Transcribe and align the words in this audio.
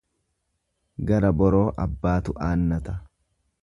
Gara 1.11 1.31
boroo 1.43 1.63
abbaatu 1.87 2.39
aannata. 2.49 3.01